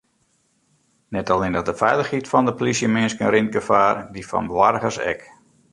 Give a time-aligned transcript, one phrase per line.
[1.17, 5.21] Net allinnich de feilichheid fan de plysjeminsken rint gefaar, dy fan boargers ek.